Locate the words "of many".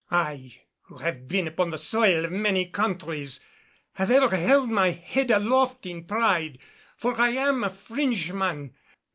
2.25-2.65